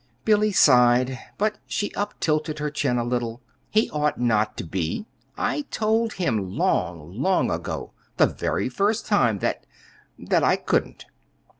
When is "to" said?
4.57-4.63